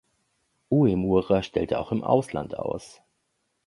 [0.71, 3.03] Uemura stellte auch im Ausland aus.